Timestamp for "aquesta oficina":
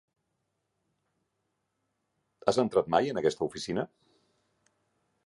3.23-3.85